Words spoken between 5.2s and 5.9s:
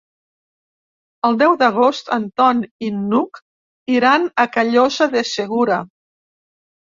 Segura.